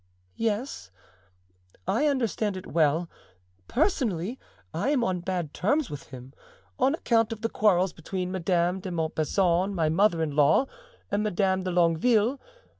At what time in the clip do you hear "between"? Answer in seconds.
7.93-8.31